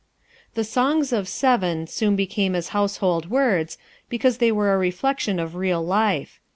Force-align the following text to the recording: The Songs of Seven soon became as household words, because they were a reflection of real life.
The 0.55 0.63
Songs 0.63 1.13
of 1.13 1.27
Seven 1.27 1.85
soon 1.85 2.15
became 2.15 2.55
as 2.55 2.69
household 2.69 3.29
words, 3.29 3.77
because 4.09 4.39
they 4.39 4.51
were 4.51 4.73
a 4.73 4.77
reflection 4.79 5.37
of 5.39 5.53
real 5.53 5.85
life. 5.85 6.39